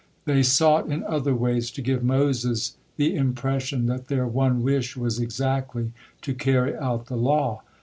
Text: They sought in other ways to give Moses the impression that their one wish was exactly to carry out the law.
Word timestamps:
They 0.25 0.41
sought 0.41 0.87
in 0.89 1.03
other 1.03 1.35
ways 1.35 1.69
to 1.69 1.79
give 1.79 2.03
Moses 2.03 2.75
the 2.97 3.15
impression 3.15 3.85
that 3.85 4.07
their 4.07 4.25
one 4.25 4.63
wish 4.63 4.97
was 4.97 5.19
exactly 5.19 5.91
to 6.23 6.33
carry 6.33 6.75
out 6.75 7.05
the 7.05 7.17
law. 7.17 7.61